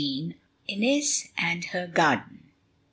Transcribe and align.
INEZ 0.67 1.25
AND 1.37 1.65
HER 1.65 1.85
GARDEN. 1.85 2.49